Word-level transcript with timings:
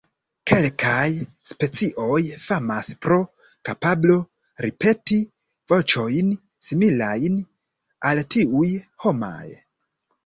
Kelkaj 0.51 1.01
specioj 1.49 2.21
famas 2.45 2.89
pro 3.07 3.19
kapablo 3.69 4.17
ripeti 4.67 5.21
voĉojn 5.73 6.35
similajn 6.71 7.39
al 8.13 8.27
tiuj 8.37 8.69
homaj. 9.07 9.43